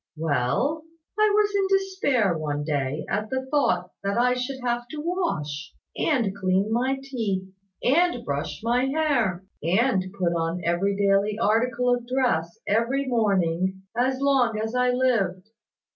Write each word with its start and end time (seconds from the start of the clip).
Well, 0.17 0.81
I 1.19 1.29
was 1.31 1.53
in 1.55 1.77
despair, 1.77 2.35
one 2.35 2.63
day, 2.63 3.05
at 3.07 3.29
the 3.29 3.45
thought 3.51 3.91
that 4.03 4.17
I 4.17 4.33
should 4.33 4.59
have 4.61 4.87
to 4.87 4.97
wash, 4.99 5.75
and 5.95 6.35
clean 6.35 6.73
my 6.73 6.97
teeth, 6.99 7.47
and 7.83 8.25
brush 8.25 8.61
my 8.63 8.85
hair, 8.85 9.45
and 9.61 10.11
put 10.17 10.33
on 10.35 10.61
every 10.63 10.95
daily 10.95 11.37
article 11.37 11.93
of 11.93 12.07
dress 12.07 12.57
every 12.67 13.05
morning, 13.05 13.83
as 13.95 14.19
long 14.19 14.57
as 14.59 14.73
I 14.73 14.89
lived. 14.89 15.49